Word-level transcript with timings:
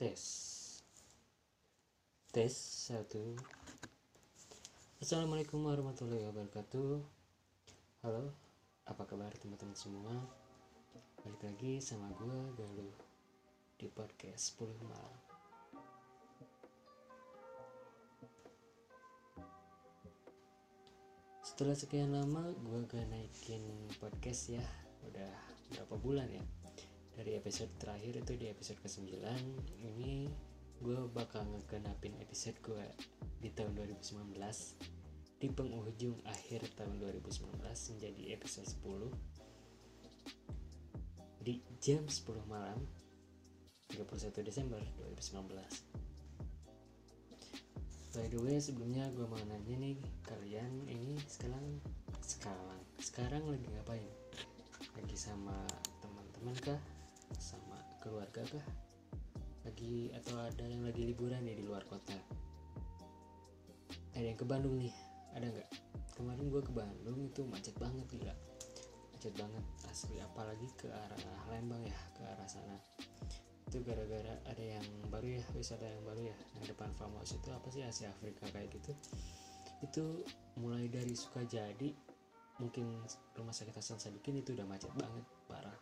tes. 0.00 0.24
Tes 2.32 2.56
satu. 2.88 3.36
Assalamualaikum 4.96 5.60
warahmatullahi 5.60 6.24
wabarakatuh. 6.24 7.04
Halo 8.00 8.32
apa 8.88 9.02
kabar 9.04 9.28
teman-teman 9.36 9.76
semua? 9.76 10.16
Balik 11.20 11.44
lagi 11.44 11.84
sama 11.84 12.08
gue 12.16 12.38
Galuh 12.56 12.96
di 13.76 13.92
podcast 13.92 14.56
10 14.56 14.72
malam. 14.88 15.16
Setelah 21.44 21.76
sekian 21.76 22.16
lama 22.16 22.56
gue 22.56 22.88
gak 22.88 23.04
naikin 23.04 23.60
podcast 24.00 24.48
ya. 24.48 24.64
Udah 25.04 25.28
berapa 25.76 26.00
bulan 26.00 26.32
ya 26.32 26.59
dari 27.16 27.34
episode 27.38 27.70
terakhir 27.80 28.22
itu 28.22 28.32
di 28.36 28.46
episode 28.50 28.78
ke-9 28.82 29.10
ini 29.82 30.30
gue 30.80 30.98
bakal 31.12 31.44
ngegenapin 31.44 32.16
episode 32.24 32.56
gue 32.64 32.86
di 33.40 33.52
tahun 33.52 33.76
2019 33.76 34.36
di 35.40 35.48
penghujung 35.48 36.20
akhir 36.28 36.68
tahun 36.76 37.00
2019 37.00 37.60
menjadi 37.96 38.22
episode 38.36 38.68
10 38.84 39.08
di 41.40 41.64
jam 41.80 42.04
10 42.04 42.44
malam 42.48 42.78
31 43.92 44.44
Desember 44.44 44.80
2019 45.16 46.00
By 48.10 48.26
the 48.26 48.42
way 48.42 48.58
sebelumnya 48.58 49.06
gue 49.14 49.22
mau 49.22 49.38
nanya 49.46 49.76
nih 49.78 49.94
kalian 50.26 50.82
ini 50.90 51.14
sekarang 51.30 51.78
sekarang 52.18 52.80
sekarang 52.98 53.42
lagi 53.46 53.70
ngapain? 53.70 54.10
Lagi 54.98 55.14
sama 55.14 55.54
teman-teman 56.02 56.56
kah? 56.58 56.80
Sama 57.36 57.78
keluarga 58.00 58.42
kah? 58.48 58.66
Lagi 59.68 60.08
atau 60.16 60.40
ada 60.40 60.64
yang 60.64 60.82
lagi 60.82 61.04
liburan 61.04 61.44
nih 61.44 61.60
di 61.60 61.64
luar 61.68 61.84
kota? 61.86 62.16
Ada 64.16 64.26
yang 64.34 64.38
ke 64.40 64.46
Bandung 64.48 64.80
nih? 64.80 64.94
Ada 65.36 65.46
nggak? 65.52 65.68
Kemarin 66.16 66.46
gue 66.50 66.62
ke 66.64 66.72
Bandung 66.74 67.18
itu 67.22 67.40
macet 67.48 67.76
banget 67.80 68.04
gila 68.10 68.34
Macet 69.14 69.32
banget 69.36 69.64
asli 69.88 70.16
apalagi 70.20 70.68
ke 70.76 70.88
arah 70.88 71.20
Lembang 71.48 71.80
ya 71.84 71.96
ke 72.16 72.22
arah 72.24 72.48
sana 72.48 72.76
itu 73.70 73.86
gara-gara 73.86 74.34
ada 74.50 74.64
yang 74.66 74.82
baru 75.14 75.38
ya 75.38 75.44
wisata 75.54 75.86
yang 75.86 76.02
baru 76.02 76.26
ya 76.26 76.36
yang 76.58 76.64
depan 76.66 76.90
farmhouse 76.98 77.38
itu 77.38 77.54
apa 77.54 77.70
sih 77.70 77.86
Asia 77.86 78.10
Afrika 78.10 78.50
kayak 78.50 78.74
gitu 78.74 78.90
itu 79.86 80.04
mulai 80.58 80.90
dari 80.90 81.14
Sukajadi 81.14 81.94
mungkin 82.58 82.98
rumah 83.38 83.54
sakit 83.54 83.70
Hasan 83.70 84.02
Sadikin 84.02 84.42
itu 84.42 84.58
udah 84.58 84.66
macet 84.66 84.90
banget 84.98 85.22
parah 85.46 85.78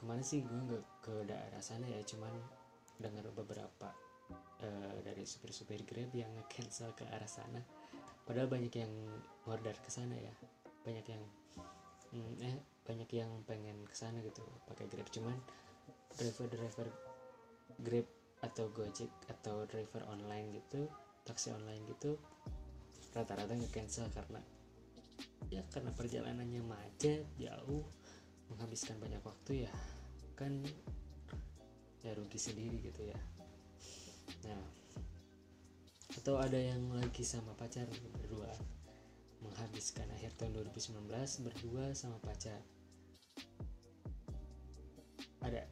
ke 0.00 0.08
mana 0.08 0.24
sih 0.24 0.40
gue 0.40 0.56
nggak 0.56 1.04
ke 1.04 1.14
daerah 1.28 1.60
sana 1.60 1.84
ya? 1.84 2.00
Cuman 2.00 2.32
dengar 2.96 3.28
beberapa 3.36 3.92
uh, 4.64 4.96
dari 5.04 5.28
supir-supir 5.28 5.84
Grab 5.84 6.08
yang 6.16 6.32
cancel 6.48 6.96
ke 6.96 7.04
arah 7.04 7.28
sana. 7.28 7.60
Padahal 8.24 8.48
banyak 8.48 8.72
yang 8.72 8.92
order 9.44 9.76
ke 9.76 9.92
sana 9.92 10.16
ya. 10.16 10.32
Banyak 10.88 11.04
yang 11.04 11.22
mm, 12.16 12.32
eh 12.40 12.56
banyak 12.88 13.10
yang 13.12 13.28
pengen 13.44 13.84
ke 13.84 13.92
sana 13.92 14.24
gitu 14.24 14.40
pakai 14.64 14.88
Grab. 14.88 15.12
Cuman 15.12 15.36
driver-driver 16.16 16.88
Grab 17.84 18.08
atau 18.40 18.72
Gojek 18.72 19.12
atau 19.28 19.68
driver 19.68 20.00
online 20.08 20.56
gitu 20.56 20.88
taksi 21.28 21.52
online 21.52 21.84
gitu 21.84 22.16
rata-rata 23.12 23.52
nge 23.52 23.68
cancel 23.68 24.08
karena 24.08 24.40
ya 25.52 25.60
karena 25.68 25.92
perjalanannya 25.92 26.62
macet 26.64 27.26
jauh 27.36 27.84
menghabiskan 28.50 28.98
banyak 28.98 29.22
waktu 29.22 29.66
ya 29.66 29.72
kan 30.34 30.60
ya 32.00 32.16
rugi 32.16 32.40
sendiri 32.40 32.80
gitu 32.80 33.06
ya. 33.06 33.18
Nah 34.46 34.80
atau 36.20 36.36
ada 36.36 36.58
yang 36.58 36.90
lagi 36.90 37.22
sama 37.22 37.54
pacar 37.54 37.86
berdua? 38.18 38.50
Menghabiskan 39.40 40.10
akhir 40.12 40.36
tahun 40.36 40.58
2019 40.68 41.06
berdua 41.46 41.94
sama 41.96 42.18
pacar. 42.20 42.60
Ada? 45.40 45.64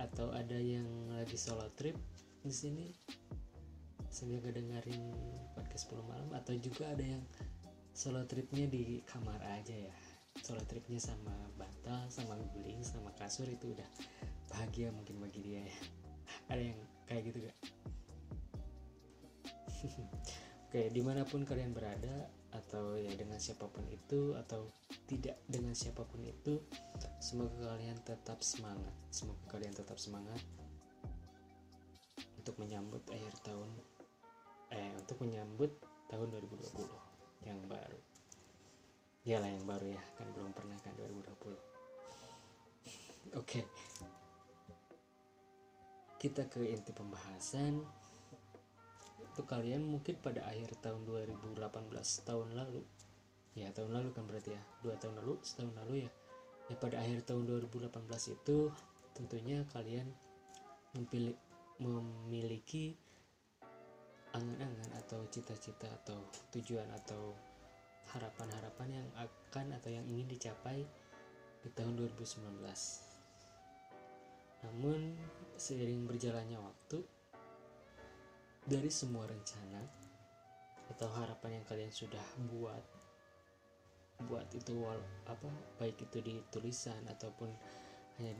Atau 0.00 0.32
ada 0.32 0.56
yang 0.56 0.86
lagi 1.12 1.36
solo 1.36 1.68
trip 1.76 1.98
di 2.40 2.54
sini? 2.54 2.86
Sambil 4.08 4.40
ngedengerin 4.40 5.12
podcast 5.58 5.90
10 5.90 6.06
malam? 6.08 6.28
Atau 6.32 6.56
juga 6.56 6.88
ada 6.94 7.04
yang 7.04 7.20
solo 7.92 8.22
tripnya 8.24 8.70
di 8.70 9.02
kamar 9.04 9.42
aja 9.44 9.76
ya 9.90 9.94
solo 10.42 10.62
tripnya 10.66 10.98
sama 10.98 11.34
bantal 11.54 12.10
sama 12.10 12.34
guling 12.56 12.82
sama 12.82 13.14
kasur 13.14 13.46
itu 13.46 13.70
udah 13.70 13.86
bahagia 14.50 14.90
mungkin 14.90 15.22
bagi 15.22 15.40
dia 15.42 15.62
ya. 15.62 15.76
Ada 16.54 16.62
yang 16.74 16.80
kayak 17.06 17.22
gitu 17.30 17.38
gak 17.44 17.58
oke 20.70 20.80
di 20.90 21.00
mana 21.04 21.22
pun 21.28 21.44
kalian 21.44 21.76
berada 21.76 22.26
atau 22.54 22.94
ya 22.94 23.10
dengan 23.18 23.36
siapa 23.36 23.66
pun 23.66 23.82
itu 23.90 24.32
atau 24.38 24.70
tidak 25.10 25.36
dengan 25.50 25.74
siapa 25.74 26.06
pun 26.06 26.22
itu 26.22 26.62
semoga 27.18 27.74
kalian 27.74 27.98
tetap 28.06 28.40
semangat. 28.40 28.94
Semoga 29.10 29.42
kalian 29.58 29.74
tetap 29.74 29.98
semangat 29.98 30.38
untuk 32.38 32.60
menyambut 32.60 33.02
akhir 33.10 33.34
tahun 33.42 33.70
eh 34.70 34.92
untuk 35.00 35.16
menyambut 35.24 35.72
tahun 36.12 36.28
2020 36.30 37.48
yang 37.48 37.58
baru 37.66 38.13
Iyalah 39.24 39.48
yang 39.48 39.64
baru 39.64 39.88
ya 39.96 40.02
kan 40.20 40.28
belum 40.36 40.52
pernah 40.52 40.76
kan 40.84 40.92
2020 41.00 41.74
oke. 43.34 43.60
Kita 46.20 46.42
ke 46.48 46.60
inti 46.64 46.92
pembahasan. 46.94 47.82
Itu 49.20 49.42
kalian 49.44 49.84
mungkin 49.84 50.16
pada 50.22 50.46
akhir 50.46 50.78
tahun 50.80 51.04
2018 51.04 51.58
tahun 52.24 52.48
lalu. 52.54 52.82
Ya 53.54 53.70
tahun 53.70 53.94
lalu 53.94 54.08
kan 54.14 54.24
berarti 54.26 54.54
ya 54.54 54.62
dua 54.82 54.94
tahun 54.98 55.20
lalu 55.22 55.34
setahun 55.42 55.74
lalu 55.84 55.94
ya. 56.06 56.10
Ya 56.72 56.76
pada 56.80 56.96
akhir 57.02 57.28
tahun 57.28 57.44
2018 57.68 57.92
itu 58.32 58.58
tentunya 59.12 59.62
kalian 59.70 60.08
memilih, 60.96 61.36
memiliki 61.78 62.96
angan-angan 64.34 64.90
atau 64.98 65.22
cita-cita 65.30 65.86
atau 66.02 66.18
tujuan 66.50 66.88
atau 66.90 67.36
harapan-harapan 68.12 69.00
yang 69.00 69.08
akan 69.16 69.72
atau 69.80 69.88
yang 69.88 70.04
ingin 70.04 70.28
dicapai 70.28 70.84
di 71.64 71.68
tahun 71.72 71.96
2019 71.96 72.60
namun 74.64 75.16
seiring 75.56 76.08
berjalannya 76.08 76.60
waktu 76.60 76.98
dari 78.64 78.88
semua 78.88 79.28
rencana 79.28 79.84
atau 80.88 81.08
harapan 81.16 81.60
yang 81.60 81.64
kalian 81.68 81.92
sudah 81.92 82.24
buat 82.48 82.84
buat 84.28 84.48
itu 84.56 84.72
apa 85.28 85.50
baik 85.76 86.08
itu 86.08 86.18
di 86.24 86.34
tulisan 86.48 87.02
ataupun 87.08 87.50
hanya 88.16 88.32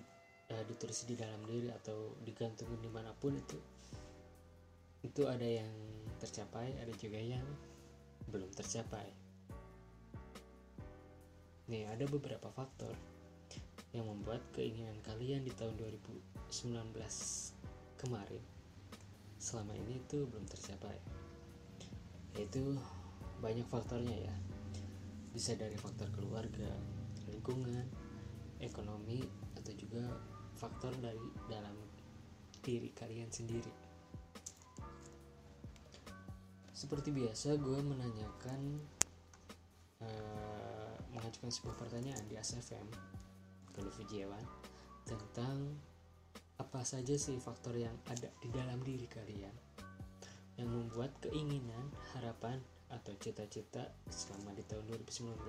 uh, 0.54 0.64
ditulis 0.64 1.04
di 1.04 1.18
dalam 1.18 1.42
diri 1.44 1.68
atau 1.72 2.16
digantungin 2.24 2.80
di 2.80 2.88
mana 2.88 3.12
pun 3.12 3.36
itu 3.36 3.58
itu 5.04 5.28
ada 5.28 5.44
yang 5.44 5.72
tercapai 6.16 6.72
ada 6.80 6.92
juga 6.96 7.20
yang 7.20 7.44
belum 8.32 8.48
tercapai 8.56 9.23
nih 11.64 11.88
ada 11.88 12.04
beberapa 12.04 12.52
faktor 12.52 12.92
yang 13.94 14.10
membuat 14.10 14.42
keinginan 14.52 14.98
kalian 15.06 15.46
di 15.46 15.52
tahun 15.54 15.78
2019 15.78 16.92
kemarin 17.96 18.44
selama 19.38 19.72
ini 19.76 20.00
itu 20.00 20.24
belum 20.28 20.44
tercapai. 20.48 20.98
Yaitu 22.36 22.76
banyak 23.38 23.64
faktornya 23.68 24.28
ya. 24.28 24.34
Bisa 25.30 25.54
dari 25.54 25.76
faktor 25.76 26.10
keluarga 26.12 26.68
lingkungan 27.30 27.86
ekonomi 28.60 29.20
atau 29.56 29.72
juga 29.76 30.04
faktor 30.56 30.96
dari 30.98 31.28
dalam 31.46 31.76
diri 32.64 32.88
kalian 32.96 33.28
sendiri. 33.28 33.72
Seperti 36.74 37.12
biasa 37.12 37.56
gue 37.60 37.80
menanyakan 37.80 38.60
uh, 40.02 40.53
mengajukan 41.24 41.56
sebuah 41.56 41.76
pertanyaan 41.80 42.20
di 42.28 42.36
ASFM 42.36 42.84
ke 43.72 43.80
Lufijiawan 43.80 44.44
tentang 45.08 45.72
apa 46.60 46.84
saja 46.84 47.16
sih 47.16 47.40
faktor 47.40 47.80
yang 47.80 47.96
ada 48.12 48.28
di 48.44 48.52
dalam 48.52 48.76
diri 48.84 49.08
kalian 49.08 49.56
yang 50.60 50.68
membuat 50.68 51.16
keinginan, 51.24 51.88
harapan, 52.12 52.60
atau 52.92 53.16
cita-cita 53.16 53.88
selama 54.12 54.52
di 54.52 54.68
tahun 54.68 54.84
2019 54.84 55.48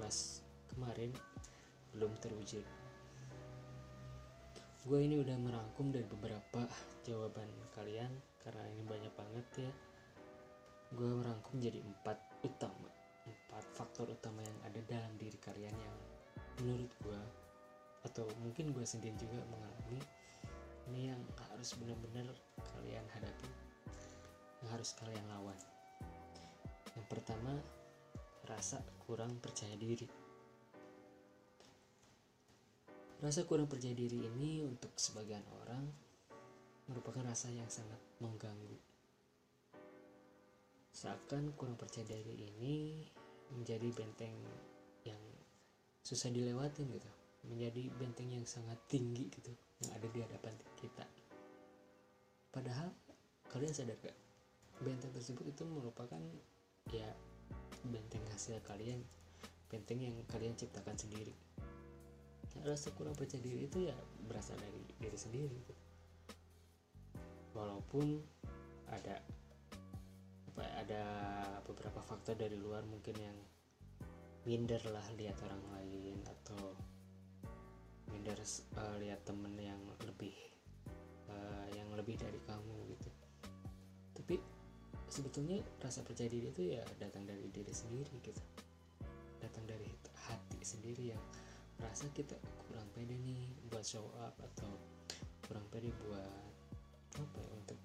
kemarin 0.72 1.12
belum 1.92 2.16
terwujud. 2.24 2.64
Gue 4.88 5.00
ini 5.04 5.20
udah 5.20 5.36
merangkum 5.36 5.92
dari 5.92 6.08
beberapa 6.08 6.72
jawaban 7.04 7.52
kalian 7.76 8.16
karena 8.40 8.64
ini 8.72 8.84
banyak 8.88 9.12
banget 9.12 9.48
ya. 9.60 9.72
Gue 10.96 11.20
merangkum 11.20 11.60
jadi 11.60 11.84
empat 11.84 12.48
utama, 12.48 12.88
empat 13.26 13.66
faktor 13.74 14.14
utama 14.14 14.46
yang 14.46 14.60
ada 14.64 14.80
dalam 14.86 15.14
diri 15.18 15.38
kalian 15.42 15.76
yang 15.76 15.96
menurut 16.62 16.92
gue 17.02 17.22
atau 18.06 18.30
mungkin 18.46 18.70
gue 18.72 18.86
sendiri 18.86 19.18
juga 19.18 19.42
mengalami 19.50 20.00
harus 21.66 21.82
benar-benar 21.82 22.30
kalian 22.62 23.02
hadapi 23.10 23.50
yang 24.62 24.70
harus 24.70 24.94
kalian 25.02 25.26
lawan. 25.34 25.58
Yang 26.94 27.08
pertama 27.10 27.58
rasa 28.46 28.86
kurang 29.02 29.42
percaya 29.42 29.74
diri. 29.74 30.06
Rasa 33.18 33.50
kurang 33.50 33.66
percaya 33.66 33.98
diri 33.98 34.30
ini 34.30 34.62
untuk 34.62 34.94
sebagian 34.94 35.42
orang 35.58 35.90
merupakan 36.86 37.26
rasa 37.26 37.50
yang 37.50 37.66
sangat 37.66 37.98
mengganggu. 38.22 38.78
Seakan 40.94 41.50
kurang 41.58 41.82
percaya 41.82 42.06
diri 42.06 42.46
ini 42.46 43.10
menjadi 43.66 43.98
benteng 43.98 44.38
yang 45.10 45.18
susah 46.06 46.30
dilewatin 46.30 46.86
gitu. 46.86 47.10
Menjadi 47.50 47.90
benteng 47.98 48.30
yang 48.30 48.46
sangat 48.46 48.78
tinggi 48.86 49.26
gitu 49.34 49.50
yang 49.82 49.90
ada 49.98 50.06
di 50.06 50.22
hadapan 50.22 50.54
kita. 50.78 51.02
Padahal 52.54 52.94
kalian 53.50 53.74
sadar 53.74 53.98
gak 54.06 54.14
benteng 54.86 55.10
tersebut 55.18 55.50
itu 55.50 55.66
merupakan 55.66 56.22
ya 56.94 57.10
benteng 57.90 58.22
hasil 58.30 58.62
kalian. 58.70 59.02
Benteng 59.66 59.98
yang 59.98 60.14
kalian 60.30 60.54
ciptakan 60.54 60.94
sendiri. 60.94 61.34
Rasa 62.62 62.94
kurang 62.94 63.18
percaya 63.18 63.42
diri 63.42 63.66
itu 63.66 63.90
ya 63.90 63.98
berasal 64.30 64.62
dari 64.62 64.86
diri 65.02 65.18
sendiri 65.18 65.58
gitu. 65.58 65.74
walaupun 67.56 68.20
ada 68.92 69.24
apa 70.52 70.64
ada 70.76 71.04
beberapa 71.64 72.04
faktor 72.04 72.36
dari 72.36 72.60
luar 72.60 72.84
mungkin 72.84 73.16
yang 73.16 73.38
minder 74.46 74.78
lah 74.94 75.06
lihat 75.18 75.42
orang 75.42 75.64
lain 75.74 76.22
atau 76.22 76.78
minder 78.14 78.38
uh, 78.78 78.96
lihat 79.02 79.26
temen 79.26 79.58
yang 79.58 79.82
lebih 80.06 80.38
uh, 81.34 81.66
yang 81.74 81.90
lebih 81.98 82.14
dari 82.22 82.38
kamu 82.46 82.78
gitu. 82.94 83.10
Tapi 84.14 84.38
sebetulnya 85.10 85.66
rasa 85.82 86.06
percaya 86.06 86.30
diri 86.30 86.54
itu 86.54 86.78
ya 86.78 86.86
datang 87.02 87.26
dari 87.26 87.50
diri 87.50 87.74
sendiri 87.74 88.22
gitu. 88.22 88.42
Datang 89.42 89.66
dari 89.66 89.90
hati 90.30 90.62
sendiri 90.62 91.10
yang 91.10 91.24
merasa 91.82 92.06
kita 92.14 92.38
kurang 92.70 92.86
pede 92.94 93.18
nih 93.18 93.50
buat 93.74 93.82
show 93.82 94.06
up 94.22 94.38
atau 94.38 94.78
kurang 95.50 95.66
pede 95.74 95.90
buat 96.06 96.46
apa 97.18 97.38
ya 97.42 97.50
untuk 97.58 97.80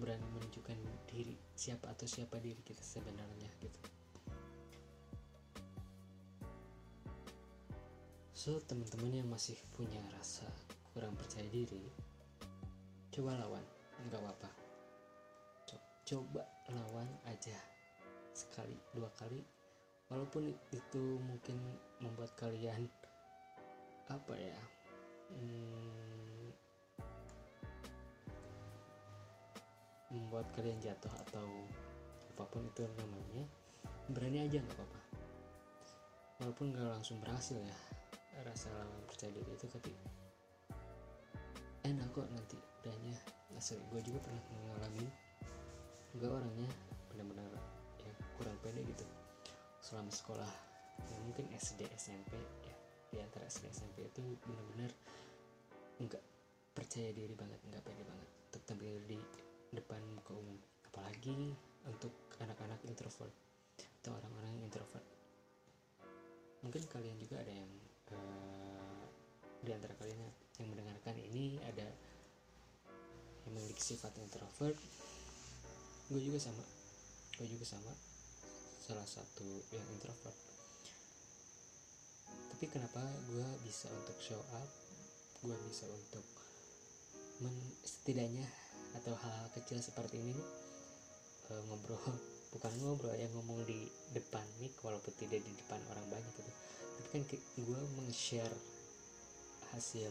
berani 0.00 0.24
menunjukkan 0.32 0.80
diri 1.12 1.36
siapa 1.52 1.92
atau 1.92 2.08
siapa 2.08 2.40
diri 2.40 2.64
kita 2.64 2.80
sebenarnya 2.80 3.52
gitu 3.60 3.99
so 8.40 8.56
teman-teman 8.64 9.20
yang 9.20 9.28
masih 9.28 9.52
punya 9.76 10.00
rasa 10.16 10.48
kurang 10.96 11.12
percaya 11.12 11.44
diri 11.52 11.84
coba 13.12 13.36
lawan. 13.36 13.60
Nggak 14.08 14.16
apa-apa. 14.16 14.50
Coba 16.08 16.48
lawan 16.72 17.04
aja. 17.28 17.60
Sekali 18.32 18.80
dua 18.96 19.12
kali. 19.12 19.44
Walaupun 20.08 20.56
itu 20.72 21.20
mungkin 21.20 21.60
membuat 22.00 22.32
kalian 22.40 22.88
apa 24.08 24.32
ya 24.32 24.58
hmm, 25.36 26.48
membuat 30.16 30.48
kalian 30.56 30.80
jatuh 30.80 31.12
atau 31.28 31.44
apa 32.32 32.44
pun 32.48 32.64
itu 32.64 32.88
namanya 33.04 33.44
berani 34.08 34.48
aja 34.48 34.64
nggak 34.64 34.76
apa-apa. 34.80 35.00
Walaupun 36.40 36.72
nggak 36.72 36.88
langsung 36.88 37.20
berhasil 37.20 37.60
ya 37.60 37.89
rasa 38.44 38.72
lawan 38.72 39.02
percaya 39.08 39.32
diri 39.32 39.52
itu 39.52 39.66
tapi 39.68 39.92
enak 41.84 42.08
kok 42.12 42.28
nanti 42.30 42.58
udahnya 42.80 43.16
asli 43.60 43.76
gue 43.92 44.00
juga 44.00 44.24
pernah 44.24 44.40
mengalami. 44.56 45.04
Gue 46.16 46.32
orangnya 46.32 46.70
benar-benar 47.12 47.52
ya 48.00 48.12
kurang 48.40 48.56
pede 48.64 48.80
gitu. 48.88 49.04
Selama 49.84 50.08
sekolah 50.08 50.52
ya, 51.04 51.16
mungkin 51.28 51.52
SD 51.52 51.84
SMP 51.92 52.40
ya 52.64 52.74
di 53.12 53.16
antara 53.20 53.44
SD 53.44 53.68
SMP 53.68 54.08
itu 54.08 54.24
benar-benar 54.48 54.90
nggak 56.00 56.24
percaya 56.72 57.12
diri 57.12 57.36
banget 57.36 57.60
nggak 57.68 57.84
pede 57.84 58.02
banget. 58.08 58.28
Untuk 58.48 58.62
tampil 58.64 58.96
di 59.04 59.20
depan 59.76 60.00
muka 60.16 60.32
umum 60.32 60.56
apalagi 60.88 61.52
untuk 61.84 62.16
anak-anak 62.40 62.80
introvert 62.88 63.34
atau 64.00 64.16
orang-orang 64.16 64.56
yang 64.56 64.72
introvert. 64.72 65.04
Mungkin 66.64 66.82
kalian 66.88 67.20
juga 67.20 67.44
ada 67.44 67.52
yang 67.52 67.68
uh, 68.12 69.04
di 69.60 69.70
antara 69.74 69.92
kalian 69.98 70.20
yang 70.60 70.68
mendengarkan 70.72 71.16
ini 71.16 71.60
ada 71.64 71.88
yang 73.46 73.52
memiliki 73.56 73.80
sifat 73.80 74.12
introvert. 74.20 74.76
Gue 76.10 76.20
juga 76.20 76.38
sama. 76.38 76.64
Gue 77.38 77.46
juga 77.48 77.64
sama. 77.64 77.92
Salah 78.80 79.06
satu 79.06 79.46
yang 79.72 79.86
introvert. 79.94 80.36
Tapi 82.56 82.64
kenapa 82.68 83.00
gue 83.30 83.48
bisa 83.64 83.88
untuk 83.94 84.18
show 84.20 84.40
up? 84.58 84.68
Gue 85.40 85.56
bisa 85.70 85.88
untuk 85.88 86.26
men, 87.40 87.56
setidaknya 87.80 88.44
atau 89.00 89.14
hal-hal 89.16 89.48
kecil 89.56 89.78
seperti 89.80 90.18
ini 90.18 90.36
uh, 91.48 91.62
ngobrol 91.70 92.39
bukan 92.50 92.72
ngobrol 92.82 93.14
yang 93.14 93.30
ngomong 93.34 93.62
di 93.62 93.86
depan 94.10 94.42
mic 94.58 94.74
walaupun 94.82 95.14
tidak 95.18 95.42
di 95.42 95.52
depan 95.54 95.78
orang 95.90 96.06
banyak 96.10 96.32
gitu. 96.34 96.52
Tapi 97.00 97.08
kan 97.14 97.22
gue 97.62 97.80
meng-share 97.96 98.56
hasil 99.70 100.10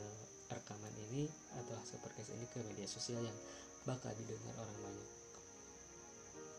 rekaman 0.49 0.93
ini 1.11 1.27
atau 1.59 1.75
hasil 1.75 1.99
podcast 1.99 2.31
ini 2.33 2.47
ke 2.47 2.63
media 2.63 2.87
sosial 2.87 3.19
yang 3.19 3.37
bakal 3.83 4.09
didengar 4.15 4.55
orang 4.55 4.77
banyak. 4.79 5.09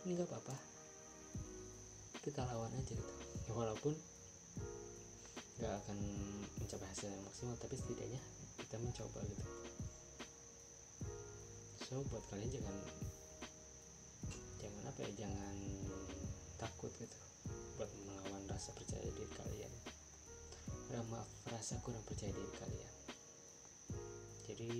Ini 0.05 0.11
nggak 0.21 0.29
apa-apa. 0.29 0.56
Kita 2.21 2.44
lawan 2.44 2.73
aja 2.77 2.93
gitu. 2.93 3.12
Ya, 3.49 3.53
walaupun 3.56 3.97
nggak 5.61 5.75
akan 5.85 5.97
mencapai 6.61 6.88
hasil 6.88 7.09
yang 7.12 7.25
maksimal 7.25 7.56
tapi 7.61 7.77
setidaknya 7.77 8.21
kita 8.61 8.77
mencoba 8.81 9.21
gitu. 9.29 9.44
So 11.88 12.05
buat 12.09 12.25
kalian 12.31 12.49
jangan 12.49 12.77
ya 15.00 15.08
jangan 15.25 15.56
takut 16.61 16.93
gitu 17.00 17.17
buat 17.81 17.88
melawan 18.05 18.44
rasa 18.52 18.76
percaya 18.76 19.08
diri 19.08 19.32
kalian. 19.32 19.73
Maaf 21.08 21.26
rasa 21.49 21.81
kurang 21.81 22.05
percaya 22.05 22.29
diri 22.29 22.52
kalian. 22.61 22.94
Jadi 24.44 24.75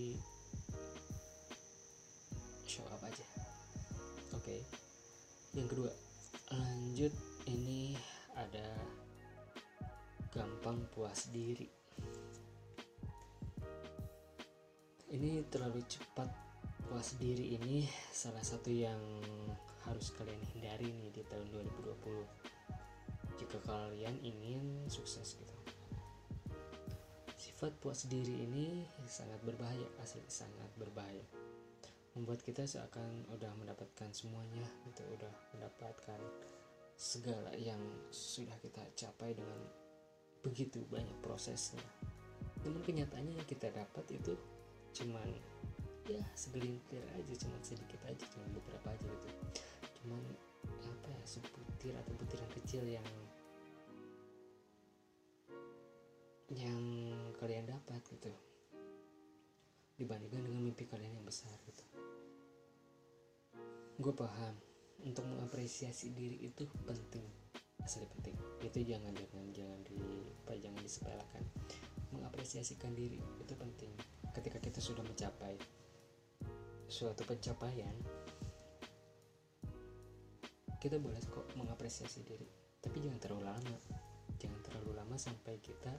show 2.68 2.85
up 2.92 3.00
aja. 3.00 3.25
Oke. 4.37 4.45
Okay. 4.45 4.61
yang 5.56 5.66
kedua 5.66 5.90
lanjut. 6.52 7.12
Ini 7.49 7.97
ada 8.37 8.68
gampang 10.30 10.85
puas 10.92 11.33
diri. 11.33 11.66
Ini 15.11 15.42
terlalu 15.50 15.83
cepat 15.88 16.50
puas 16.90 17.14
diri 17.23 17.54
ini 17.54 17.87
salah 18.11 18.42
satu 18.42 18.66
yang 18.66 18.99
harus 19.87 20.11
kalian 20.18 20.42
hindari 20.50 20.90
nih 20.90 21.14
di 21.14 21.23
tahun 21.23 21.47
2020 21.54 23.38
jika 23.38 23.62
kalian 23.62 24.18
ingin 24.26 24.90
sukses 24.90 25.38
gitu. 25.38 25.54
Sifat 27.38 27.78
puas 27.78 28.11
diri 28.11 28.42
ini 28.42 28.82
sangat 29.06 29.38
berbahaya 29.47 29.87
asli 30.02 30.18
sangat 30.26 30.66
berbahaya. 30.75 31.23
Membuat 32.18 32.42
kita 32.42 32.66
seakan 32.66 33.23
udah 33.38 33.54
mendapatkan 33.54 34.11
semuanya 34.11 34.66
gitu 34.90 35.06
udah 35.14 35.30
mendapatkan 35.54 36.18
segala 36.99 37.54
yang 37.54 37.78
sudah 38.11 38.59
kita 38.66 38.82
capai 38.99 39.38
dengan 39.38 39.62
begitu 40.42 40.82
banyak 40.90 41.23
prosesnya. 41.23 41.87
Namun 42.66 42.82
kenyataannya 42.82 43.38
yang 43.38 43.47
kita 43.47 43.70
dapat 43.70 44.11
itu 44.11 44.35
cuman 44.90 45.30
ya 46.19 46.25
segelintir 46.35 47.02
aja 47.14 47.35
cuma 47.38 47.57
sedikit 47.62 48.00
aja 48.09 48.25
cuma 48.35 48.47
beberapa 48.50 48.88
aja 48.90 49.07
gitu. 49.07 49.29
Cuman 50.02 50.23
apa 50.67 51.09
ya 51.12 51.23
sebutir 51.23 51.95
atau 51.95 52.12
butiran 52.19 52.50
kecil 52.59 52.83
yang 52.87 53.07
yang 56.50 56.83
kalian 57.38 57.71
dapat 57.71 58.02
gitu. 58.11 58.33
Dibandingkan 59.95 60.43
dengan 60.43 60.62
mimpi 60.67 60.88
kalian 60.88 61.23
yang 61.23 61.26
besar 61.26 61.55
gitu. 61.69 61.85
Gue 64.00 64.14
paham. 64.17 64.57
Untuk 65.00 65.25
mengapresiasi 65.25 66.12
diri 66.12 66.45
itu 66.45 66.67
penting. 66.85 67.25
Asli 67.81 68.05
penting. 68.19 68.37
Itu 68.61 68.83
jangan 68.85 69.14
jangan 69.17 69.47
jangan 69.55 69.81
di 69.87 69.97
apa 70.45 70.52
jangan 70.59 70.81
disepelekan. 70.83 71.45
Mengapresiasikan 72.12 72.93
diri 72.97 73.21
itu 73.21 73.55
penting. 73.55 73.93
Ketika 74.35 74.59
kita 74.61 74.81
sudah 74.83 75.05
mencapai 75.05 75.55
suatu 76.90 77.23
pencapaian 77.23 77.94
kita 80.80 80.97
boleh 80.97 81.20
kok 81.28 81.44
mengapresiasi 81.61 82.25
diri. 82.25 82.49
Tapi 82.80 83.04
jangan 83.04 83.20
terlalu 83.20 83.44
lama. 83.52 83.78
Jangan 84.40 84.61
terlalu 84.64 84.90
lama 84.97 85.16
sampai 85.20 85.61
kita 85.61 85.92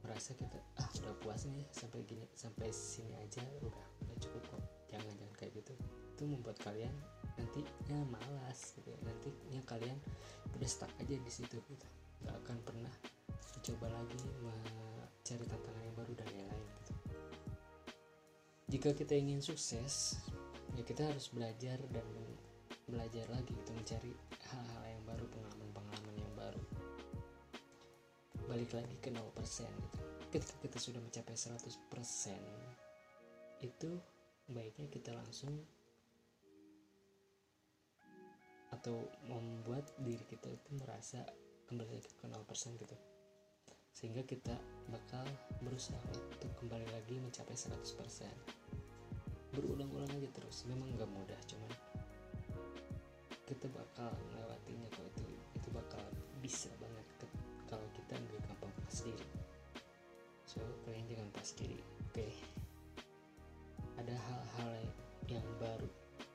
merasa 0.00 0.32
kita 0.32 0.56
ah 0.80 0.88
udah 1.04 1.12
puas 1.20 1.44
nih 1.44 1.66
sampai 1.68 2.00
gini 2.06 2.24
sampai 2.32 2.70
sini 2.72 3.12
aja 3.20 3.44
udah 3.60 3.84
udah 4.08 4.16
cukup 4.16 4.42
kok. 4.48 4.64
Jangan 4.88 5.12
jangan 5.12 5.34
kayak 5.36 5.52
gitu. 5.60 5.72
Itu 6.16 6.24
membuat 6.24 6.56
kalian 6.64 6.94
nantinya 7.36 7.98
malas 8.08 8.72
gitu. 8.80 8.96
Nantinya 9.04 9.60
kalian 9.68 10.00
udah 10.56 10.68
stuck 10.68 10.90
aja 10.98 11.14
di 11.14 11.30
situ 11.30 11.60
gitu. 11.60 11.86
Nggak 12.24 12.36
akan 12.48 12.56
pernah 12.64 12.94
mencoba 13.28 13.86
lagi 13.92 14.22
mencari 14.40 15.44
tantangan 15.44 15.84
yang 15.84 15.96
baru 16.00 16.12
dan 16.16 16.28
lain-lain 16.32 16.57
jika 18.68 18.92
kita 18.92 19.16
ingin 19.16 19.40
sukses 19.40 20.20
ya 20.76 20.84
kita 20.84 21.08
harus 21.08 21.32
belajar 21.32 21.80
dan 21.88 22.04
belajar 22.88 23.24
lagi 23.32 23.52
gitu 23.52 23.72
mencari 23.72 24.12
hal-hal 24.48 24.84
yang 24.88 25.02
baru 25.04 25.24
pengalaman-pengalaman 25.28 26.16
yang 26.16 26.34
baru. 26.36 26.62
Balik 28.48 28.72
lagi 28.76 28.96
ke 29.00 29.08
0% 29.12 29.24
gitu 29.64 29.98
ketika 30.28 30.56
kita 30.60 30.76
sudah 30.76 31.00
mencapai 31.00 31.32
100% 31.32 31.64
itu 33.64 33.90
baiknya 34.52 34.88
kita 34.92 35.16
langsung 35.16 35.64
atau 38.68 39.08
membuat 39.24 39.88
diri 40.04 40.20
kita 40.28 40.52
itu 40.52 40.70
merasa 40.76 41.24
kembali 41.72 42.04
ke 42.04 42.28
0% 42.28 42.76
gitu. 42.76 42.96
Sehingga 43.96 44.22
kita 44.28 44.52
bakal 44.92 45.24
berusaha 45.64 45.98
untuk 46.36 46.52
kembali 46.60 46.86
lagi 46.92 47.16
mencapai 47.18 47.56
100% 47.56 48.57
aja 50.28 50.44
terus. 50.44 50.68
Memang 50.68 50.92
nggak 50.92 51.08
mudah 51.08 51.40
cuman 51.48 51.72
kita 53.48 53.64
bakal 53.72 54.12
melewatinya 54.28 54.88
kalau 54.92 55.08
itu 55.08 55.24
itu 55.56 55.68
bakal 55.72 56.04
bisa 56.44 56.68
banget 56.76 57.06
kalau 57.64 57.88
kita 57.96 58.12
nggak 58.12 58.40
gampang 58.44 58.72
pas 58.84 58.98
diri. 59.00 59.28
So 60.44 60.60
kalian 60.84 61.08
jangan 61.08 61.28
pas 61.32 61.48
diri. 61.56 61.80
Oke. 61.80 62.28
Okay. 62.28 62.32
ada 63.98 64.14
hal-hal 64.14 64.72
yang 65.26 65.48
baru 65.58 65.88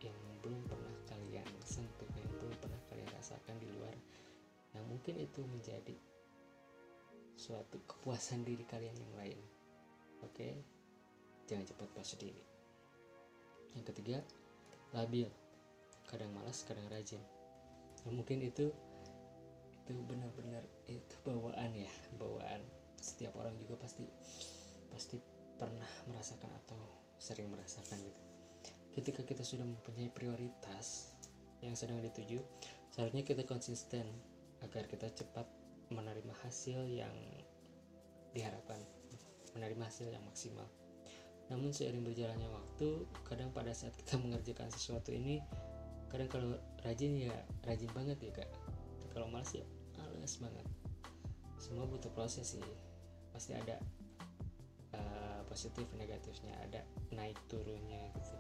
yang 0.03 0.17
belum 0.43 0.59
pernah 0.67 0.95
kalian 1.07 1.47
sentuh 1.63 2.09
yang 2.17 2.27
belum 2.41 2.51
pernah 2.59 2.81
kalian 2.91 3.07
rasakan 3.15 3.55
di 3.55 3.71
luar 3.71 3.95
yang 4.75 4.83
mungkin 4.91 5.15
itu 5.21 5.39
menjadi 5.47 5.95
suatu 7.39 7.79
kepuasan 7.87 8.43
diri 8.43 8.67
kalian 8.67 8.97
yang 8.99 9.13
lain. 9.15 9.39
Oke? 10.25 10.33
Okay? 10.33 10.53
jangan 11.47 11.67
cepat 11.71 11.89
pas 11.95 12.09
diri 12.19 12.52
yang 13.77 13.85
ketiga 13.85 14.17
labil. 14.93 15.29
Kadang 16.07 16.29
malas 16.35 16.61
kadang 16.67 16.85
rajin. 16.91 17.21
Nah, 18.05 18.11
mungkin 18.13 18.43
itu 18.43 18.69
itu 19.73 19.91
benar-benar 20.07 20.63
itu 20.87 21.15
bawaan 21.25 21.71
ya 21.75 21.91
bawaan. 22.17 22.61
Setiap 22.99 23.35
orang 23.35 23.55
juga 23.59 23.75
pasti 23.81 24.07
pasti 24.93 25.19
pernah 25.59 25.89
merasakan 26.07 26.51
atau 26.65 26.79
sering 27.19 27.49
merasakan 27.49 27.99
gitu. 27.99 28.21
Ketika 28.93 29.25
kita 29.25 29.41
sudah 29.41 29.65
mempunyai 29.65 30.13
prioritas 30.13 31.13
yang 31.63 31.73
sedang 31.73 32.03
dituju 32.03 32.43
seharusnya 32.93 33.25
kita 33.25 33.47
konsisten 33.47 34.05
agar 34.61 34.85
kita 34.85 35.09
cepat 35.09 35.47
menerima 35.89 36.35
hasil 36.45 36.85
yang 36.91 37.15
diharapkan 38.35 38.77
menerima 39.55 39.87
hasil 39.87 40.11
yang 40.11 40.21
maksimal 40.27 40.67
namun 41.51 41.75
seiring 41.75 42.05
berjalannya 42.07 42.47
waktu 42.47 43.03
kadang 43.27 43.51
pada 43.51 43.75
saat 43.75 43.91
kita 43.99 44.15
mengerjakan 44.23 44.71
sesuatu 44.71 45.11
ini 45.11 45.43
kadang 46.13 46.29
kalau 46.29 46.53
rajin 46.85 47.17
ya 47.17 47.33
rajin 47.65 47.89
banget 47.89 48.21
ya 48.21 48.31
kak. 48.37 48.51
Kalau 49.17 49.25
malas 49.33 49.49
ya 49.57 49.65
males 49.97 50.37
banget. 50.37 50.65
Semua 51.57 51.89
butuh 51.89 52.13
proses 52.13 52.53
sih. 52.53 52.61
Pasti 53.33 53.57
ada 53.57 53.81
uh, 54.93 55.41
positif 55.49 55.89
negatifnya 55.97 56.53
ada 56.61 56.85
naik 57.09 57.37
turunnya 57.49 58.13
gitu. 58.13 58.37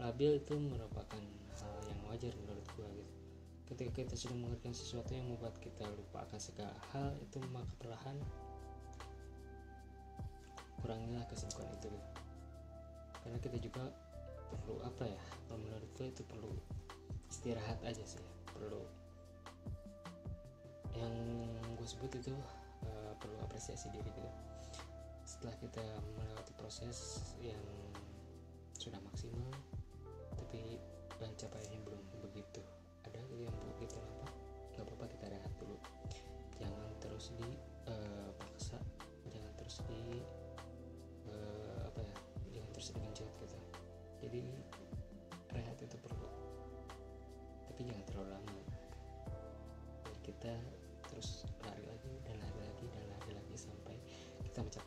Labil 0.00 0.40
itu 0.40 0.56
merupakan 0.56 1.20
hal 1.60 1.76
yang 1.92 2.00
wajar 2.08 2.32
menurut 2.40 2.66
gua 2.72 2.88
gitu. 2.96 3.12
Ketika 3.68 3.92
kita 3.92 4.14
sudah 4.16 4.36
mengerjakan 4.40 4.72
sesuatu 4.72 5.12
yang 5.12 5.28
membuat 5.28 5.56
kita 5.60 5.84
lupa 5.92 6.24
akan 6.24 6.40
segala 6.40 6.72
hal 6.96 7.12
itu 7.20 7.36
maka 7.52 7.72
perlahan 7.76 8.16
kurangilah 10.82 11.24
kesibukan 11.30 11.70
itu 11.78 11.88
gitu. 11.88 12.00
karena 13.22 13.38
kita 13.38 13.56
juga 13.62 13.82
perlu 14.52 14.82
apa 14.84 15.06
ya 15.08 15.22
kalau 15.46 15.58
menurut 15.62 15.88
gue 15.96 16.06
itu 16.10 16.22
perlu 16.26 16.52
istirahat 17.32 17.80
aja 17.86 18.04
sih 18.04 18.20
perlu. 18.52 18.84
Yang 20.92 21.16
gue 21.80 21.88
sebut 21.88 22.12
itu 22.20 22.34
uh, 22.84 23.12
perlu 23.16 23.36
apresiasi 23.40 23.88
diri 23.88 24.10
gitu. 24.12 24.30
Setelah 25.24 25.56
kita 25.56 25.84
melewati 26.18 26.52
proses 26.60 27.24
yang 27.40 27.64
sudah 28.76 29.00
maksimal 29.00 29.48
tapi 30.36 30.76
pencapaiannya 31.16 31.80
belum 31.86 32.02
begitu 32.28 32.60
ada 33.06 33.22
yang 33.38 33.54
buat 33.62 33.76
kita 33.78 34.02
apa 34.02 34.28
nggak 34.74 34.84
apa-apa 34.84 35.04
kita 35.16 35.24
rehat 35.32 35.52
dulu. 35.56 35.78
Jangan 36.60 36.90
terus 37.00 37.32
di 37.38 37.71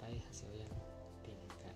mencapai 0.06 0.22
hasil 0.30 0.50
yang 0.54 0.70
diinginkan 1.26 1.74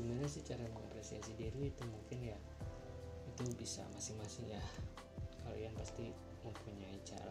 gimana 0.00 0.24
sih 0.24 0.40
cara 0.48 0.64
mengapresiasi 0.72 1.36
diri 1.36 1.68
itu 1.68 1.84
mungkin 1.86 2.32
ya? 2.32 2.38
Itu 3.30 3.46
bisa 3.54 3.84
masing-masing 3.94 4.50
ya. 4.50 4.62
Kalian 5.46 5.70
pasti 5.78 6.10
mempunyai 6.42 6.98
cara 7.06 7.30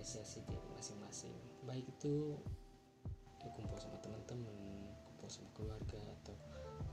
mengapresiasi 0.00 0.40
diri 0.48 0.64
masing-masing. 0.80 1.36
Baik 1.68 1.84
itu 1.84 2.32
ya 3.44 3.52
kumpul 3.52 3.76
sama 3.76 4.00
teman-teman 4.00 4.56
kumpul 5.04 5.28
sama 5.28 5.52
keluarga 5.52 6.00
atau 6.24 6.32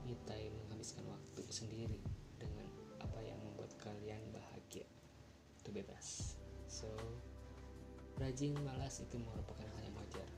me 0.04 0.12
time 0.28 0.52
menghabiskan 0.68 1.08
waktu 1.08 1.40
sendiri 1.48 2.04
dengan 2.36 2.68
apa 3.00 3.16
yang 3.24 3.40
membuat 3.40 3.72
kalian 3.80 4.20
bahagia. 4.28 4.84
Itu 5.56 5.72
bebas. 5.72 6.36
So 6.68 6.84
rajin 8.20 8.52
malas 8.60 9.00
itu 9.00 9.16
merupakan 9.16 9.64
hal 9.64 9.82
yang 9.88 9.96
wajar. 9.96 10.28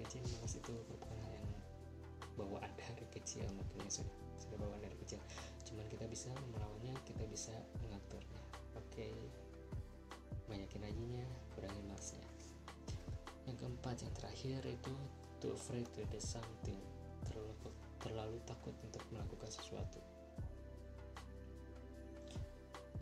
Rajin 0.00 0.24
malas 0.32 0.56
itu 0.56 0.72
merupakan 0.72 1.20
hal 1.20 1.32
yang 1.36 1.52
bawaan 2.40 2.72
dari 2.80 3.04
kecil 3.12 3.44
mungkin 3.52 3.92
sudah 3.92 4.16
sudah 4.40 4.56
bawaan 4.56 4.80
dari 4.80 4.96
kecil. 5.04 5.20
Cuman 5.68 5.84
kita 5.92 6.08
bisa 6.08 6.32
melawannya 6.48 6.96
kita 7.04 7.28
bisa 7.28 7.52
mengaturnya. 7.84 8.40
Oke. 8.80 9.04
okay. 9.04 9.49
Banyakin 10.50 10.82
ajinya 10.82 11.26
kurangin 11.54 11.86
maksnya 11.86 12.26
yang 13.50 13.56
keempat 13.66 13.96
yang 14.06 14.14
terakhir 14.14 14.60
itu 14.62 14.94
too 15.42 15.50
afraid 15.50 15.88
to 15.90 16.06
do 16.06 16.20
something. 16.22 16.78
Terlalu 17.26 17.50
terlalu 17.98 18.38
takut 18.46 18.76
untuk 18.86 19.02
melakukan 19.10 19.50
sesuatu. 19.50 19.98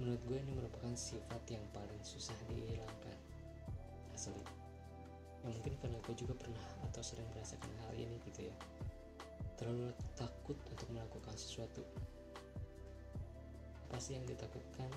Menurut 0.01 0.23
gue 0.25 0.39
ini 0.41 0.53
merupakan 0.57 0.95
sifat 0.97 1.43
yang 1.53 1.61
paling 1.77 2.01
susah 2.01 2.35
dihilangkan. 2.49 3.19
Asli. 4.17 4.41
Yang 5.45 5.53
mungkin 5.61 5.75
karena 5.85 5.99
gue 6.01 6.15
juga 6.17 6.35
pernah 6.39 6.67
atau 6.89 7.03
sering 7.05 7.29
merasakan 7.37 7.71
hal 7.85 7.93
ini 7.99 8.17
gitu 8.33 8.49
ya. 8.49 8.57
Terlalu 9.61 9.93
takut 10.17 10.57
untuk 10.71 10.89
melakukan 10.95 11.37
sesuatu. 11.37 11.85
Apa 13.91 14.01
sih 14.01 14.17
yang 14.17 14.25
ditakutkan 14.25 14.89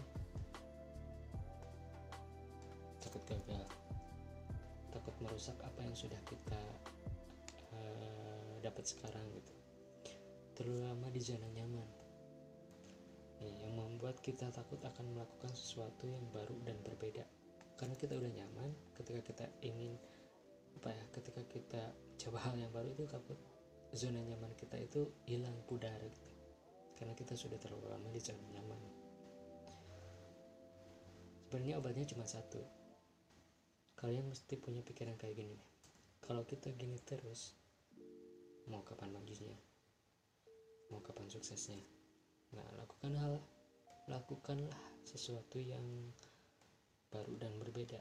takut 3.11 3.35
gagal 3.35 3.67
takut 4.91 5.15
merusak 5.23 5.55
apa 5.63 5.83
yang 5.83 5.95
sudah 5.95 6.19
kita 6.27 6.61
uh, 7.75 8.53
dapat 8.59 8.83
sekarang 8.85 9.23
gitu. 9.35 9.55
Terlalu 10.55 10.83
lama 10.83 11.07
di 11.09 11.21
zona 11.23 11.47
nyaman. 11.51 11.87
Ya, 13.41 13.49
yang 13.65 13.73
membuat 13.73 14.21
kita 14.21 14.53
takut 14.53 14.77
akan 14.83 15.17
melakukan 15.17 15.49
sesuatu 15.57 16.05
yang 16.05 16.21
baru 16.29 16.53
dan 16.67 16.77
berbeda. 16.85 17.25
Karena 17.79 17.97
kita 17.97 18.13
udah 18.13 18.29
nyaman 18.29 18.69
ketika 18.93 19.19
kita 19.25 19.45
ingin 19.65 19.97
apa 20.77 20.93
ya 20.93 21.03
ketika 21.09 21.41
kita 21.49 21.83
coba 22.21 22.37
hal 22.45 22.55
yang 22.55 22.69
baru 22.69 22.93
itu 22.93 23.09
takut 23.09 23.35
zona 23.91 24.21
nyaman 24.21 24.53
kita 24.53 24.77
itu 24.77 25.09
hilang 25.25 25.55
pudar 25.65 25.97
gitu. 26.05 26.31
Karena 26.95 27.17
kita 27.17 27.33
sudah 27.33 27.57
terlalu 27.57 27.89
lama 27.89 28.07
di 28.13 28.21
zona 28.21 28.45
nyaman. 28.53 28.81
Sebenarnya 31.49 31.83
obatnya 31.83 32.05
cuma 32.07 32.23
satu 32.23 32.80
kalian 34.01 34.25
mesti 34.25 34.57
punya 34.57 34.81
pikiran 34.81 35.15
kayak 35.15 35.37
gini 35.37 35.57
kalau 36.21 36.45
kita 36.45 36.69
gini 36.77 37.01
terus 37.01 37.57
mau 38.69 38.85
kapan 38.85 39.09
majunya? 39.09 39.57
Mau 40.93 41.01
kapan 41.01 41.27
suksesnya? 41.27 41.81
Nah 42.53 42.63
lakukan 42.77 43.17
hal 43.17 43.33
lakukanlah 44.05 44.79
sesuatu 45.01 45.57
yang 45.57 45.83
baru 47.09 47.35
dan 47.41 47.57
berbeda. 47.57 47.99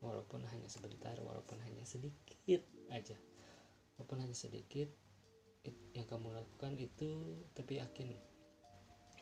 Walaupun 0.00 0.42
hanya 0.48 0.66
sebentar 0.66 1.14
walaupun 1.20 1.60
hanya 1.62 1.84
sedikit 1.84 2.64
aja. 2.88 3.14
Walaupun 3.94 4.26
hanya 4.26 4.34
sedikit 4.34 4.88
yang 5.92 6.08
kamu 6.08 6.32
lakukan 6.34 6.74
itu 6.80 7.44
tapi 7.52 7.78
yakin. 7.78 8.16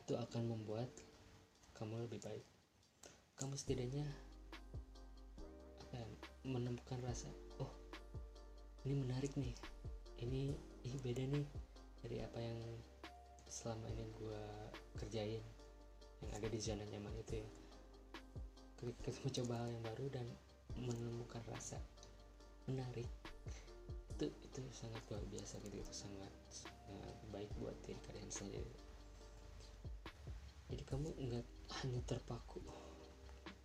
Itu 0.00 0.16
akan 0.16 0.54
membuat 0.54 0.88
kamu 1.74 2.06
lebih 2.06 2.22
baik. 2.22 2.46
Kamu 3.36 3.58
setidaknya 3.58 4.06
menemukan 6.44 7.00
rasa 7.00 7.32
oh 7.56 7.72
ini 8.84 9.00
menarik 9.00 9.32
nih. 9.40 9.56
Ini 10.20 10.52
ini 10.84 10.96
beda 11.00 11.24
nih 11.24 11.46
dari 12.04 12.20
apa 12.20 12.36
yang 12.36 12.60
selama 13.48 13.88
ini 13.88 14.04
gue 14.12 14.42
kerjain 15.00 15.40
yang 16.20 16.32
ada 16.36 16.46
di 16.52 16.58
zona 16.60 16.84
nyaman 16.84 17.16
itu 17.16 17.40
ya. 17.40 17.48
Ketika 18.76 19.08
kita 19.08 19.18
mencoba 19.24 19.54
hal 19.56 19.68
yang 19.72 19.84
baru 19.88 20.06
dan 20.12 20.26
menemukan 20.76 21.40
rasa 21.48 21.80
menarik 22.68 23.08
itu 24.14 24.28
itu 24.44 24.60
sangat 24.68 25.00
luar 25.08 25.24
biasa 25.32 25.64
gitu. 25.64 25.80
Itu 25.80 25.92
sangat, 25.96 26.32
sangat 26.52 27.16
baik 27.32 27.48
buat 27.56 27.74
diri 27.88 27.96
kalian 28.04 28.28
sendiri. 28.28 28.74
Jadi 30.68 30.82
kamu 30.84 31.08
nggak 31.08 31.46
hanya 31.80 32.00
terpaku 32.04 32.60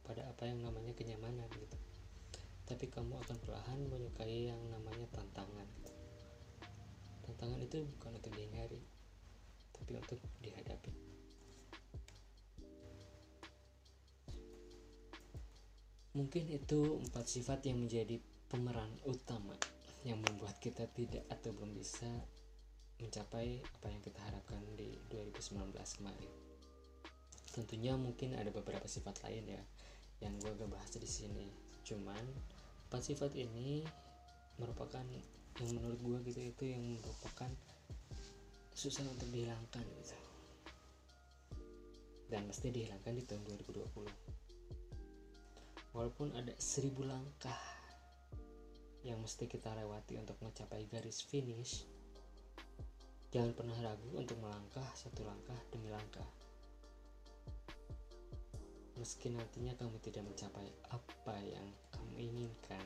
pada 0.08 0.24
apa 0.32 0.48
yang 0.48 0.64
namanya 0.64 0.96
kenyamanan 0.96 1.46
gitu 1.60 1.89
tapi 2.70 2.86
kamu 2.86 3.18
akan 3.26 3.38
perlahan 3.42 3.80
menyukai 3.90 4.54
yang 4.54 4.62
namanya 4.70 5.10
tantangan. 5.10 5.66
Tantangan 7.26 7.60
itu 7.66 7.82
bukan 7.98 8.22
untuk 8.22 8.32
dihindari 8.38 8.82
tapi 9.74 9.98
untuk 9.98 10.20
dihadapi. 10.46 10.94
Mungkin 16.14 16.46
itu 16.52 16.80
empat 17.10 17.26
sifat 17.26 17.66
yang 17.66 17.82
menjadi 17.82 18.22
pemeran 18.50 18.92
utama 19.10 19.58
yang 20.06 20.22
membuat 20.22 20.62
kita 20.62 20.86
tidak 20.94 21.26
atau 21.32 21.50
belum 21.56 21.74
bisa 21.74 22.08
mencapai 23.00 23.64
apa 23.64 23.88
yang 23.88 24.02
kita 24.04 24.20
harapkan 24.20 24.60
di 24.76 24.94
2019 25.10 25.74
kemarin. 25.74 26.32
Tentunya 27.50 27.96
mungkin 27.96 28.36
ada 28.36 28.52
beberapa 28.52 28.86
sifat 28.86 29.26
lain 29.26 29.58
ya 29.58 29.64
yang 30.20 30.36
gue 30.38 30.52
gak 30.54 30.68
bahas 30.68 30.92
di 30.92 31.08
sini. 31.08 31.48
Cuman 31.88 32.22
empat 32.90 33.02
sifat 33.06 33.38
ini 33.38 33.86
merupakan 34.58 35.06
yang 35.62 35.70
menurut 35.78 36.02
gue 36.02 36.18
gitu 36.34 36.42
itu 36.42 36.64
yang 36.74 36.82
merupakan 36.98 37.54
susah 38.74 39.06
untuk 39.06 39.30
dihilangkan 39.30 39.86
gitu. 39.86 40.18
Dan 42.30 42.50
mesti 42.50 42.74
dihilangkan 42.74 43.14
di 43.14 43.24
tahun 43.30 43.42
2020 43.46 44.40
walaupun 45.94 46.34
ada 46.38 46.54
seribu 46.62 47.02
langkah 47.06 47.58
yang 49.02 49.18
mesti 49.18 49.50
kita 49.50 49.74
lewati 49.74 50.20
untuk 50.20 50.38
mencapai 50.44 50.86
garis 50.86 51.24
finish 51.26 51.88
jangan 53.34 53.52
pernah 53.58 53.78
ragu 53.82 54.10
untuk 54.14 54.38
melangkah 54.38 54.86
satu 54.94 55.26
langkah 55.26 55.58
demi 55.74 55.90
langkah 55.90 56.26
meski 59.00 59.32
nantinya 59.32 59.74
kamu 59.80 59.96
tidak 60.04 60.28
mencapai 60.28 60.68
apa 60.92 61.36
yang 61.48 61.68
kamu 61.96 62.14
inginkan 62.20 62.86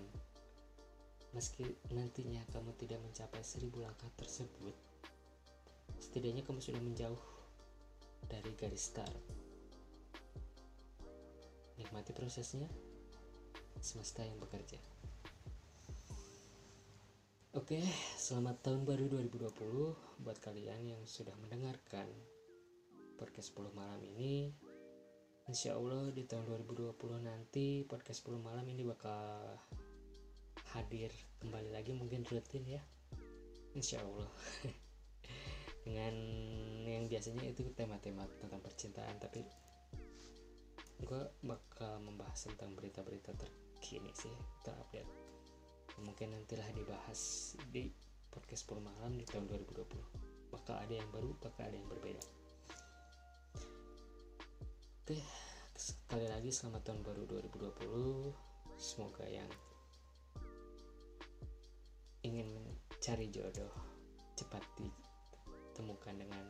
meski 1.34 1.66
nantinya 1.90 2.46
kamu 2.54 2.70
tidak 2.78 3.02
mencapai 3.02 3.42
seribu 3.42 3.82
langkah 3.82 4.08
tersebut 4.16 4.78
setidaknya 5.98 6.46
kamu 6.46 6.62
sudah 6.62 6.78
menjauh 6.78 7.24
dari 8.28 8.52
garis 8.56 8.92
start. 8.92 9.22
Nikmati 11.80 12.12
prosesnya 12.16 12.70
semesta 13.84 14.24
yang 14.24 14.40
bekerja. 14.40 14.80
Oke, 17.54 17.78
selamat 18.18 18.66
tahun 18.66 18.82
baru 18.82 19.06
2020 19.14 20.26
buat 20.26 20.38
kalian 20.42 20.98
yang 20.98 21.04
sudah 21.06 21.36
mendengarkan 21.38 22.10
podcast 23.20 23.54
10 23.54 23.70
malam 23.78 24.02
ini 24.02 24.50
Insya 25.54 25.78
Allah 25.78 26.10
di 26.10 26.26
tahun 26.26 26.50
2020 26.66 26.98
nanti 27.30 27.86
podcast 27.86 28.26
10 28.26 28.42
malam 28.42 28.66
ini 28.74 28.82
bakal 28.82 29.54
hadir 30.74 31.14
kembali 31.46 31.70
lagi 31.70 31.94
mungkin 31.94 32.26
rutin 32.26 32.66
ya. 32.66 32.82
Insya 33.78 34.02
Allah 34.02 34.34
dengan 35.86 36.10
yang 36.90 37.06
biasanya 37.06 37.46
itu 37.46 37.70
tema-tema 37.78 38.26
tentang 38.42 38.66
percintaan 38.66 39.14
tapi 39.22 39.46
gue 41.06 41.22
bakal 41.46 42.02
membahas 42.02 42.50
tentang 42.50 42.74
berita-berita 42.74 43.38
terkini 43.38 44.10
sih 44.18 44.34
terupdate. 44.66 45.14
Mungkin 46.02 46.34
nantilah 46.34 46.66
dibahas 46.74 47.54
di 47.70 47.94
podcast 48.34 48.66
10 48.74 48.82
malam 48.82 49.22
di 49.22 49.26
tahun 49.30 49.46
2020 49.46 50.50
bakal 50.50 50.82
ada 50.82 50.98
yang 50.98 51.10
baru 51.14 51.30
bakal 51.38 51.70
ada 51.70 51.78
yang 51.78 51.86
berbeda. 51.94 52.26
Oke, 55.04 55.43
sekali 55.84 56.24
lagi 56.32 56.48
selamat 56.48 56.80
tahun 56.88 57.02
baru 57.04 57.28
2020. 57.28 58.32
Semoga 58.80 59.28
yang 59.28 59.52
ingin 62.24 62.48
mencari 62.56 63.28
jodoh 63.28 63.76
cepat 64.40 64.64
ditemukan 64.80 66.16
dengan 66.16 66.46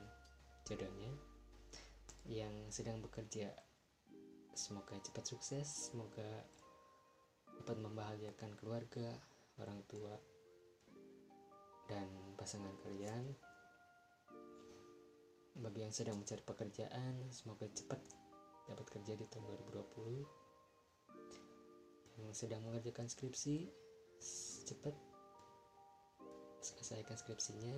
jodohnya. 0.69 1.09
Yang 2.29 2.53
sedang 2.77 3.01
bekerja 3.01 3.49
semoga 4.53 5.01
cepat 5.01 5.25
sukses, 5.25 5.89
semoga 5.89 6.29
dapat 7.57 7.81
membahagiakan 7.81 8.53
keluarga, 8.61 9.17
orang 9.57 9.81
tua, 9.89 10.13
dan 11.89 12.05
pasangan 12.37 12.77
kalian. 12.85 13.33
Bagi 15.57 15.89
yang 15.89 15.93
sedang 15.93 16.21
mencari 16.21 16.45
pekerjaan, 16.45 17.33
semoga 17.33 17.65
cepat 17.73 18.22
dapat 18.69 18.87
kerja 18.87 19.13
di 19.19 19.25
tahun 19.27 19.45
2020 19.73 20.43
yang 22.23 22.31
sedang 22.31 22.61
mengerjakan 22.63 23.09
skripsi 23.09 23.67
cepat 24.63 24.95
selesaikan 26.63 27.19
skripsinya 27.19 27.75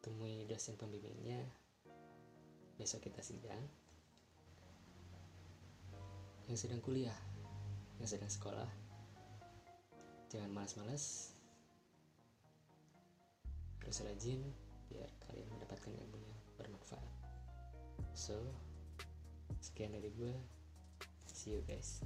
temui 0.00 0.48
dosen 0.48 0.80
pembimbingnya 0.80 1.44
besok 2.80 3.04
kita 3.04 3.20
sidang. 3.20 3.60
Yang 6.48 6.66
sedang 6.66 6.80
kuliah 6.80 7.18
yang 8.00 8.08
sedang 8.08 8.32
sekolah 8.32 8.66
jangan 10.32 10.50
malas-malas 10.56 11.36
harus 13.84 14.00
rajin 14.06 14.40
biar 14.88 15.10
kalian 15.28 15.50
mendapatkan 15.52 15.92
ilmu 15.92 16.16
yang 16.16 16.40
bermanfaat. 16.56 17.10
So 18.16 18.40
sekian 19.60 19.92
dari 19.92 20.08
gue 20.16 20.32
see 21.28 21.52
you 21.52 21.62
guys 21.68 22.00